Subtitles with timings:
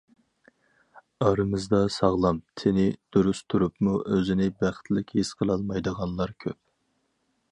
[1.25, 6.61] ئارىمىزدا ساغلام، تېنى دۇرۇس تۇرۇپمۇ، ئۆزىنى بەختلىك ھېس قىلالمايدىغانلار كۆپ.